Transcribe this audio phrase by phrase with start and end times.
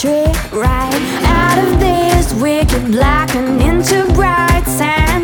[0.00, 0.92] trick right
[1.24, 5.15] out of this wicked black and into bright sand.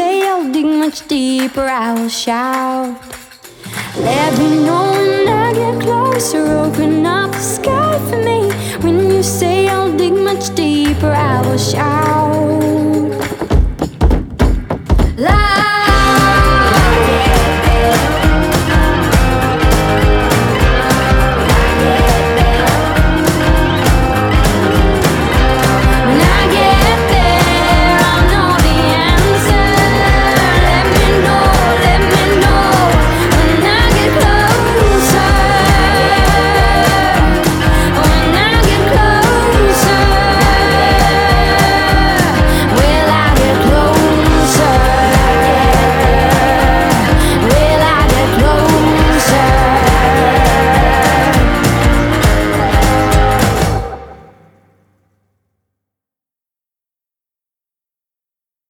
[0.00, 2.96] say I'll dig much deeper, I'll shout.
[4.08, 8.40] Let me know when I get closer, open up the sky for me.
[8.84, 12.29] When you say I'll dig much deeper, I will shout.